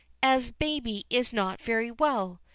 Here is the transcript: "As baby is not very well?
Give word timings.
"As 0.23 0.49
baby 0.49 1.05
is 1.11 1.31
not 1.31 1.61
very 1.61 1.91
well? 1.91 2.41